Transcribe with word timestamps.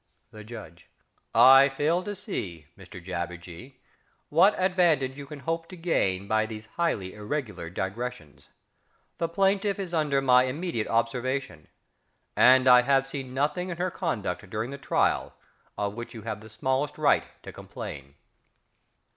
The 0.31 0.43
Judge. 0.43 0.89
I 1.35 1.69
fail 1.69 2.01
to 2.05 2.15
see, 2.15 2.65
Mr 2.75 2.99
JABBERJEE, 2.99 3.77
what 4.29 4.55
advantage 4.57 5.15
you 5.15 5.27
can 5.27 5.41
hope 5.41 5.67
to 5.67 5.77
gain 5.77 6.27
by 6.27 6.47
these 6.47 6.65
highly 6.75 7.13
irregular 7.13 7.69
digressions. 7.69 8.49
The 9.19 9.29
plaintiff 9.29 9.77
is 9.77 9.93
under 9.93 10.19
my 10.19 10.45
immediate 10.45 10.87
observation, 10.87 11.67
and 12.35 12.67
I 12.67 12.81
have 12.81 13.05
seen 13.05 13.35
nothing 13.35 13.69
in 13.69 13.77
her 13.77 13.91
conduct 13.91 14.49
during 14.49 14.71
the 14.71 14.79
trial 14.79 15.35
of 15.77 15.93
which 15.93 16.15
you 16.15 16.23
have 16.23 16.41
the 16.41 16.49
smallest 16.49 16.97
right 16.97 17.25
to 17.43 17.51
complain. 17.51 18.15